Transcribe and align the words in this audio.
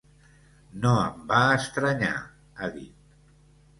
No 0.85 0.93
em 1.01 1.21
va 1.33 1.43
estranyar, 1.57 2.15
ha 2.63 2.71
dit. 2.79 3.17